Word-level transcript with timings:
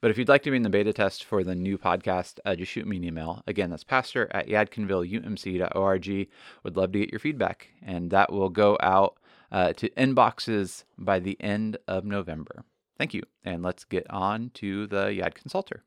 But 0.00 0.10
if 0.10 0.18
you'd 0.18 0.28
like 0.28 0.42
to 0.42 0.50
be 0.50 0.58
in 0.58 0.62
the 0.62 0.70
beta 0.70 0.92
test 0.92 1.24
for 1.24 1.42
the 1.42 1.54
new 1.54 1.78
podcast, 1.78 2.38
uh, 2.44 2.54
just 2.54 2.70
shoot 2.70 2.86
me 2.86 2.98
an 2.98 3.04
email. 3.04 3.42
Again, 3.46 3.70
that's 3.70 3.84
pastor 3.84 4.28
at 4.32 4.48
yadkinvilleumc.org. 4.48 6.28
Would 6.62 6.76
love 6.76 6.92
to 6.92 6.98
get 6.98 7.10
your 7.10 7.20
feedback, 7.20 7.68
and 7.82 8.10
that 8.10 8.30
will 8.30 8.50
go 8.50 8.76
out 8.82 9.16
uh, 9.50 9.72
to 9.72 9.88
inboxes 9.90 10.84
by 10.98 11.20
the 11.20 11.40
end 11.40 11.78
of 11.88 12.04
November. 12.04 12.64
Thank 12.96 13.12
you. 13.12 13.22
And 13.44 13.62
let's 13.62 13.84
get 13.84 14.08
on 14.10 14.50
to 14.54 14.86
the 14.86 15.06
Yadkin 15.06 15.50
Lectio. 15.50 15.82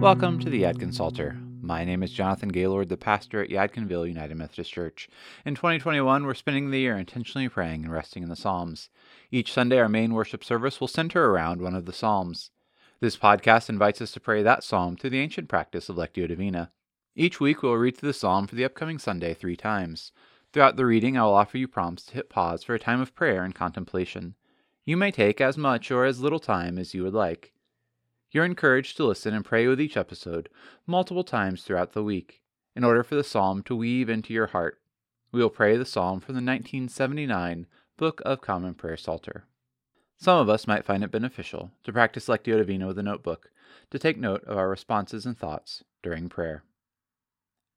Welcome 0.00 0.38
to 0.40 0.50
the 0.50 0.62
Yadkin 0.62 0.94
Lectio. 0.94 1.45
My 1.66 1.84
name 1.84 2.04
is 2.04 2.12
Jonathan 2.12 2.50
Gaylord, 2.50 2.90
the 2.90 2.96
pastor 2.96 3.42
at 3.42 3.50
Yadkinville 3.50 4.06
United 4.06 4.36
Methodist 4.36 4.72
Church. 4.72 5.08
In 5.44 5.56
2021, 5.56 6.24
we're 6.24 6.32
spending 6.32 6.70
the 6.70 6.78
year 6.78 6.96
intentionally 6.96 7.48
praying 7.48 7.82
and 7.82 7.92
resting 7.92 8.22
in 8.22 8.28
the 8.28 8.36
Psalms. 8.36 8.88
Each 9.32 9.52
Sunday, 9.52 9.80
our 9.80 9.88
main 9.88 10.14
worship 10.14 10.44
service 10.44 10.80
will 10.80 10.86
center 10.86 11.28
around 11.28 11.60
one 11.60 11.74
of 11.74 11.84
the 11.84 11.92
Psalms. 11.92 12.52
This 13.00 13.16
podcast 13.16 13.68
invites 13.68 14.00
us 14.00 14.12
to 14.12 14.20
pray 14.20 14.44
that 14.44 14.62
psalm 14.62 14.96
through 14.96 15.10
the 15.10 15.18
ancient 15.18 15.48
practice 15.48 15.88
of 15.88 15.96
Lectio 15.96 16.28
Divina. 16.28 16.70
Each 17.16 17.40
week, 17.40 17.64
we'll 17.64 17.74
read 17.74 17.96
through 17.96 18.10
the 18.10 18.14
psalm 18.14 18.46
for 18.46 18.54
the 18.54 18.64
upcoming 18.64 19.00
Sunday 19.00 19.34
three 19.34 19.56
times. 19.56 20.12
Throughout 20.52 20.76
the 20.76 20.86
reading, 20.86 21.18
I 21.18 21.24
will 21.24 21.34
offer 21.34 21.58
you 21.58 21.66
prompts 21.66 22.04
to 22.04 22.14
hit 22.14 22.30
pause 22.30 22.62
for 22.62 22.76
a 22.76 22.78
time 22.78 23.00
of 23.00 23.16
prayer 23.16 23.42
and 23.42 23.52
contemplation. 23.52 24.36
You 24.84 24.96
may 24.96 25.10
take 25.10 25.40
as 25.40 25.58
much 25.58 25.90
or 25.90 26.04
as 26.04 26.20
little 26.20 26.38
time 26.38 26.78
as 26.78 26.94
you 26.94 27.02
would 27.02 27.12
like. 27.12 27.52
You're 28.36 28.44
encouraged 28.44 28.98
to 28.98 29.06
listen 29.06 29.32
and 29.32 29.46
pray 29.46 29.66
with 29.66 29.80
each 29.80 29.96
episode 29.96 30.50
multiple 30.86 31.24
times 31.24 31.62
throughout 31.62 31.94
the 31.94 32.04
week 32.04 32.42
in 32.74 32.84
order 32.84 33.02
for 33.02 33.14
the 33.14 33.24
psalm 33.24 33.62
to 33.62 33.74
weave 33.74 34.10
into 34.10 34.34
your 34.34 34.48
heart. 34.48 34.78
We 35.32 35.40
will 35.40 35.48
pray 35.48 35.78
the 35.78 35.86
psalm 35.86 36.20
from 36.20 36.34
the 36.34 36.42
1979 36.42 37.66
Book 37.96 38.20
of 38.26 38.42
Common 38.42 38.74
Prayer 38.74 38.98
Psalter. 38.98 39.46
Some 40.18 40.38
of 40.38 40.50
us 40.50 40.66
might 40.66 40.84
find 40.84 41.02
it 41.02 41.10
beneficial 41.10 41.70
to 41.84 41.94
practice 41.94 42.28
Lectio 42.28 42.58
Divina 42.58 42.86
with 42.86 42.98
a 42.98 43.02
notebook 43.02 43.50
to 43.90 43.98
take 43.98 44.18
note 44.18 44.44
of 44.44 44.58
our 44.58 44.68
responses 44.68 45.24
and 45.24 45.38
thoughts 45.38 45.82
during 46.02 46.28
prayer. 46.28 46.62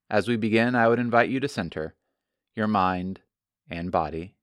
As 0.10 0.28
we 0.28 0.36
begin, 0.36 0.76
I 0.76 0.90
would 0.90 1.00
invite 1.00 1.30
you 1.30 1.40
to 1.40 1.48
center 1.48 1.96
your 2.54 2.68
mind 2.68 3.22
and 3.70 3.94
body 3.94 4.36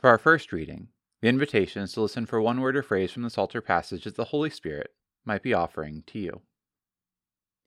For 0.00 0.08
our 0.08 0.16
first 0.16 0.50
reading, 0.50 0.88
the 1.20 1.28
invitation 1.28 1.82
is 1.82 1.92
to 1.92 2.00
listen 2.00 2.24
for 2.24 2.40
one 2.40 2.62
word 2.62 2.74
or 2.74 2.82
phrase 2.82 3.12
from 3.12 3.22
the 3.22 3.28
Psalter 3.28 3.60
passage 3.60 4.04
that 4.04 4.16
the 4.16 4.24
Holy 4.24 4.48
Spirit 4.48 4.94
might 5.26 5.42
be 5.42 5.52
offering 5.52 6.04
to 6.06 6.18
you. 6.18 6.40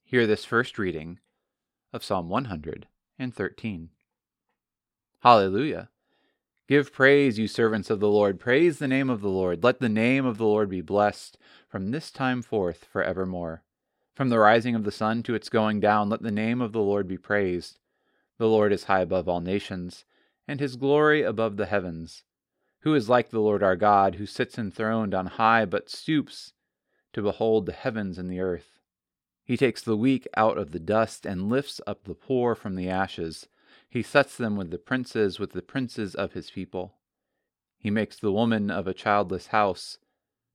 Hear 0.03 0.25
this 0.25 0.43
first 0.43 0.79
reading 0.79 1.19
of 1.93 2.03
Psalm 2.03 2.29
113. 2.29 3.89
Hallelujah! 5.19 5.89
Give 6.67 6.91
praise, 6.91 7.37
you 7.37 7.47
servants 7.47 7.91
of 7.91 7.99
the 7.99 8.09
Lord. 8.09 8.39
Praise 8.39 8.79
the 8.79 8.87
name 8.87 9.11
of 9.11 9.21
the 9.21 9.29
Lord. 9.29 9.63
Let 9.63 9.79
the 9.79 9.87
name 9.87 10.25
of 10.25 10.39
the 10.39 10.47
Lord 10.47 10.69
be 10.71 10.81
blessed 10.81 11.37
from 11.69 11.91
this 11.91 12.09
time 12.09 12.41
forth 12.41 12.87
for 12.91 13.03
evermore. 13.03 13.61
From 14.15 14.29
the 14.29 14.39
rising 14.39 14.73
of 14.73 14.85
the 14.85 14.91
sun 14.91 15.21
to 15.21 15.35
its 15.35 15.49
going 15.49 15.79
down, 15.79 16.09
let 16.09 16.23
the 16.23 16.31
name 16.31 16.61
of 16.61 16.71
the 16.71 16.81
Lord 16.81 17.07
be 17.07 17.17
praised. 17.19 17.77
The 18.39 18.47
Lord 18.47 18.73
is 18.73 18.85
high 18.85 19.01
above 19.01 19.29
all 19.29 19.39
nations 19.39 20.03
and 20.47 20.59
his 20.59 20.75
glory 20.75 21.21
above 21.21 21.57
the 21.57 21.65
heavens. 21.65 22.23
Who 22.81 22.95
is 22.95 23.09
like 23.09 23.29
the 23.29 23.39
Lord 23.39 23.63
our 23.63 23.75
God, 23.75 24.15
who 24.15 24.25
sits 24.25 24.57
enthroned 24.57 25.13
on 25.13 25.25
high, 25.25 25.65
but 25.65 25.89
stoops 25.89 26.53
to 27.13 27.21
behold 27.21 27.65
the 27.65 27.71
heavens 27.73 28.17
and 28.17 28.29
the 28.29 28.41
earth? 28.41 28.79
He 29.45 29.57
takes 29.57 29.81
the 29.81 29.97
weak 29.97 30.27
out 30.35 30.57
of 30.57 30.71
the 30.71 30.79
dust 30.79 31.25
and 31.25 31.49
lifts 31.49 31.79
up 31.85 32.03
the 32.03 32.15
poor 32.15 32.55
from 32.55 32.75
the 32.75 32.89
ashes. 32.89 33.47
He 33.89 34.01
sets 34.01 34.37
them 34.37 34.55
with 34.55 34.71
the 34.71 34.77
princes, 34.77 35.39
with 35.39 35.51
the 35.51 35.61
princes 35.61 36.15
of 36.15 36.33
his 36.33 36.49
people. 36.51 36.95
He 37.77 37.89
makes 37.89 38.17
the 38.17 38.31
woman 38.31 38.71
of 38.71 38.87
a 38.87 38.93
childless 38.93 39.47
house 39.47 39.97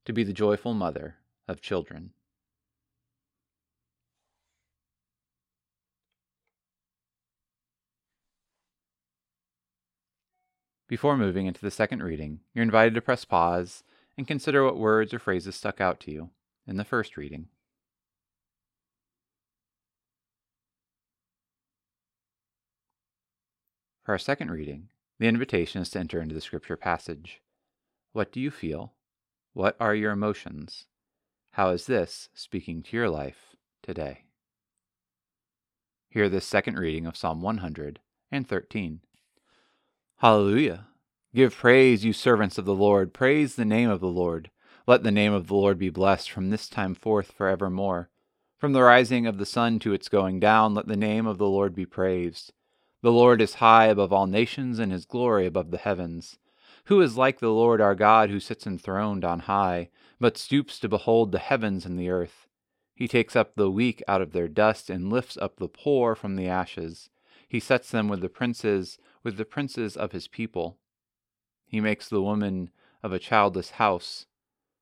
to 0.05 0.13
be 0.13 0.23
the 0.23 0.33
joyful 0.33 0.73
mother 0.73 1.17
of 1.47 1.61
children. 1.61 2.11
Before 10.89 11.15
moving 11.15 11.45
into 11.45 11.61
the 11.61 11.69
second 11.69 12.01
reading, 12.01 12.39
you're 12.51 12.63
invited 12.63 12.95
to 12.95 13.01
press 13.01 13.23
pause 13.23 13.83
and 14.17 14.27
consider 14.27 14.65
what 14.65 14.75
words 14.75 15.13
or 15.13 15.19
phrases 15.19 15.55
stuck 15.55 15.79
out 15.79 15.99
to 16.01 16.11
you 16.11 16.31
in 16.65 16.77
the 16.77 16.83
first 16.83 17.15
reading. 17.15 17.45
For 24.03 24.13
our 24.13 24.17
second 24.17 24.49
reading, 24.49 24.89
the 25.19 25.27
invitation 25.27 25.79
is 25.79 25.91
to 25.91 25.99
enter 25.99 26.19
into 26.19 26.33
the 26.33 26.41
scripture 26.41 26.75
passage. 26.75 27.43
What 28.13 28.31
do 28.31 28.39
you 28.39 28.49
feel? 28.49 28.93
What 29.53 29.75
are 29.79 29.93
your 29.93 30.11
emotions? 30.11 30.85
How 31.51 31.69
is 31.69 31.85
this 31.85 32.29
speaking 32.33 32.81
to 32.81 32.97
your 32.97 33.09
life 33.11 33.55
today? 33.83 34.23
Hear 36.09 36.29
this 36.29 36.47
second 36.47 36.79
reading 36.79 37.05
of 37.05 37.15
Psalm 37.15 37.43
113. 37.43 39.01
Hallelujah. 40.21 40.87
Give 41.33 41.55
praise, 41.55 42.03
you 42.03 42.11
servants 42.11 42.57
of 42.57 42.65
the 42.65 42.75
Lord. 42.75 43.13
Praise 43.13 43.55
the 43.55 43.63
name 43.63 43.89
of 43.89 44.01
the 44.01 44.07
Lord. 44.07 44.51
Let 44.85 45.01
the 45.01 45.11
name 45.11 45.31
of 45.31 45.47
the 45.47 45.53
Lord 45.53 45.79
be 45.79 45.89
blessed 45.89 46.29
from 46.29 46.49
this 46.49 46.67
time 46.67 46.93
forth 46.93 47.31
forevermore. 47.31 48.09
From 48.57 48.73
the 48.73 48.81
rising 48.81 49.25
of 49.25 49.37
the 49.37 49.45
sun 49.45 49.79
to 49.79 49.93
its 49.93 50.09
going 50.09 50.41
down, 50.41 50.73
let 50.73 50.87
the 50.87 50.97
name 50.97 51.25
of 51.25 51.37
the 51.37 51.47
Lord 51.47 51.73
be 51.73 51.85
praised. 51.85 52.51
The 53.01 53.13
Lord 53.13 53.41
is 53.41 53.55
high 53.55 53.85
above 53.85 54.11
all 54.11 54.27
nations, 54.27 54.77
and 54.77 54.91
his 54.91 55.05
glory 55.05 55.45
above 55.45 55.71
the 55.71 55.77
heavens. 55.77 56.37
Who 56.87 56.99
is 56.99 57.15
like 57.15 57.39
the 57.39 57.47
Lord 57.47 57.79
our 57.79 57.95
God, 57.95 58.29
who 58.29 58.41
sits 58.41 58.67
enthroned 58.67 59.23
on 59.23 59.39
high, 59.39 59.87
but 60.19 60.37
stoops 60.37 60.79
to 60.79 60.89
behold 60.89 61.31
the 61.31 61.39
heavens 61.39 61.85
and 61.85 61.97
the 61.97 62.09
earth? 62.09 62.45
He 62.93 63.07
takes 63.07 63.37
up 63.37 63.55
the 63.55 63.71
weak 63.71 64.03
out 64.05 64.21
of 64.21 64.33
their 64.33 64.49
dust, 64.49 64.89
and 64.89 65.09
lifts 65.09 65.37
up 65.37 65.55
the 65.55 65.69
poor 65.69 66.13
from 66.13 66.35
the 66.35 66.49
ashes. 66.49 67.09
He 67.47 67.61
sets 67.61 67.89
them 67.89 68.09
with 68.09 68.19
the 68.19 68.27
princes, 68.27 68.99
with 69.23 69.37
the 69.37 69.45
princes 69.45 69.97
of 69.97 70.11
his 70.11 70.27
people. 70.27 70.77
He 71.65 71.79
makes 71.79 72.09
the 72.09 72.21
woman 72.21 72.71
of 73.03 73.11
a 73.13 73.19
childless 73.19 73.71
house 73.71 74.25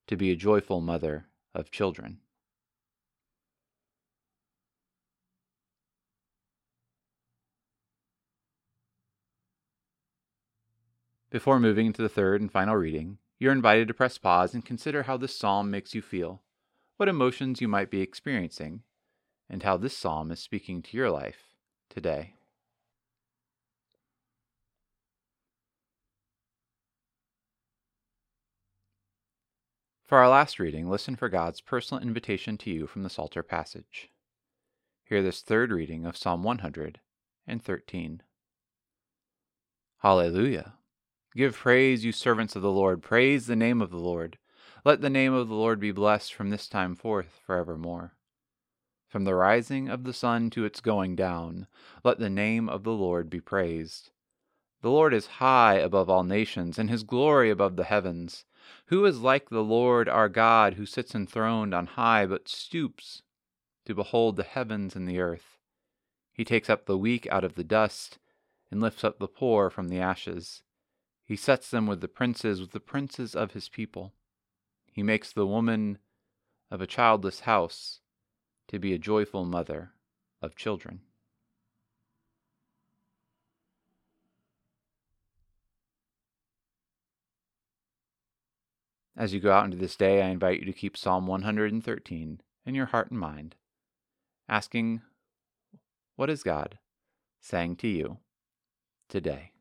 to 0.08 0.16
be 0.16 0.32
a 0.32 0.36
joyful 0.36 0.82
mother 0.82 1.28
of 1.54 1.72
children. 1.72 2.20
Before 11.30 11.60
moving 11.60 11.88
into 11.88 12.02
the 12.02 12.10
third 12.10 12.40
and 12.40 12.50
final 12.50 12.76
reading, 12.76 13.18
you're 13.38 13.52
invited 13.52 13.90
to 13.90 13.94
press 13.94 14.18
pause 14.18 14.54
and 14.54 14.66
consider 14.66 15.04
how 15.04 15.18
this 15.18 15.38
psalm 15.38 15.70
makes 15.70 15.94
you 15.94 16.02
feel, 16.02 16.42
what 16.96 17.10
emotions 17.10 17.60
you 17.60 17.68
might 17.68 17.92
be 17.92 18.02
experiencing, 18.02 18.84
and 19.50 19.64
how 19.64 19.76
this 19.76 19.96
psalm 19.96 20.32
is 20.32 20.40
speaking 20.40 20.82
to 20.82 20.96
your 20.96 21.12
life 21.12 21.56
today. 21.90 22.37
For 30.08 30.18
our 30.20 30.30
last 30.30 30.58
reading, 30.58 30.90
listen 30.90 31.18
for 31.18 31.28
God's 31.28 31.60
personal 31.60 32.02
invitation 32.02 32.58
to 32.60 32.72
you 32.72 32.88
from 32.88 33.04
the 33.04 33.10
Psalter 33.10 33.44
passage. 33.44 34.10
Hear 35.04 35.22
this 35.22 35.42
third 35.42 35.70
reading 35.70 36.06
of 36.06 36.16
Psalm 36.16 36.44
113. 36.44 38.22
Hallelujah! 39.98 40.76
Give 41.36 41.54
praise, 41.54 42.06
you 42.06 42.14
servants 42.14 42.56
of 42.56 42.62
the 42.62 42.72
Lord. 42.72 43.04
Praise 43.04 43.48
the 43.48 43.58
name 43.58 43.82
of 43.82 43.90
the 43.90 43.98
Lord. 43.98 44.38
Let 44.86 45.02
the 45.02 45.10
name 45.10 45.34
of 45.34 45.50
the 45.50 45.56
Lord 45.56 45.78
be 45.82 45.92
blessed 45.92 46.34
from 46.34 46.52
this 46.52 46.70
time 46.70 46.96
forth 46.96 47.42
forevermore. 47.46 48.16
From 49.10 49.26
the 49.26 49.36
rising 49.36 49.90
of 49.90 50.06
the 50.06 50.14
sun 50.14 50.50
to 50.52 50.64
its 50.64 50.80
going 50.80 51.18
down, 51.18 51.68
let 52.06 52.18
the 52.18 52.30
name 52.30 52.70
of 52.70 52.86
the 52.86 52.94
Lord 52.94 53.30
be 53.30 53.42
praised. 53.42 54.12
The 54.82 54.90
Lord 54.90 55.14
is 55.14 55.28
high 55.28 55.80
above 55.80 56.10
all 56.10 56.24
nations, 56.24 56.80
and 56.80 56.90
his 56.90 57.04
glory 57.04 57.50
above 57.50 57.76
the 57.76 57.84
heavens. 57.84 58.46
Who 58.88 59.06
is 59.06 59.22
like 59.22 59.50
the 59.50 59.64
Lord 59.64 60.08
our 60.08 60.30
God, 60.30 60.76
who 60.76 60.86
sits 60.86 61.14
enthroned 61.14 61.74
on 61.74 61.88
high, 61.88 62.26
but 62.26 62.48
stoops 62.48 63.22
to 63.86 63.96
behold 63.96 64.36
the 64.36 64.44
heavens 64.44 64.96
and 64.96 65.08
the 65.08 65.20
earth? 65.20 65.58
He 66.34 66.46
takes 66.46 66.70
up 66.70 66.86
the 66.86 66.98
weak 66.98 67.28
out 67.28 67.44
of 67.44 67.56
the 67.56 67.64
dust, 67.64 68.20
and 68.70 68.82
lifts 68.82 69.04
up 69.04 69.20
the 69.20 69.28
poor 69.28 69.70
from 69.70 69.88
the 69.88 70.00
ashes. 70.00 70.62
He 71.24 71.36
sets 71.36 71.70
them 71.70 71.88
with 71.88 72.02
the 72.02 72.08
princes, 72.08 72.62
with 72.62 72.72
the 72.72 72.80
princes 72.80 73.36
of 73.36 73.52
his 73.52 73.70
people. 73.70 74.14
He 74.92 75.04
makes 75.04 75.32
the 75.32 75.48
woman 75.48 76.00
of 76.70 76.82
a 76.82 76.88
childless 76.88 77.42
house 77.42 78.02
to 78.68 78.80
be 78.80 78.94
a 78.94 79.00
joyful 79.00 79.46
mother 79.46 79.92
of 80.42 80.56
children. 80.56 81.02
As 89.18 89.34
you 89.34 89.40
go 89.40 89.52
out 89.52 89.66
into 89.66 89.78
this 89.78 89.96
day, 89.96 90.22
I 90.22 90.30
invite 90.30 90.60
you 90.60 90.66
to 90.66 90.72
keep 90.72 90.96
Psalm 90.96 91.26
113 91.26 92.42
in 92.68 92.76
your 92.76 92.86
heart 92.86 93.10
and 93.10 93.20
mind, 93.20 93.56
asking, 94.48 95.02
What 96.16 96.30
is 96.30 96.44
God 96.44 96.78
saying 97.42 97.78
to 97.78 97.88
you 97.88 98.20
today? 99.10 99.54